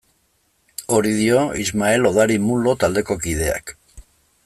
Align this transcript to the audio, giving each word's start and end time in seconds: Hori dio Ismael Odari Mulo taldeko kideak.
Hori 0.95 1.11
dio 1.17 1.43
Ismael 1.65 2.09
Odari 2.11 2.41
Mulo 2.49 2.77
taldeko 2.85 3.19
kideak. 3.27 3.77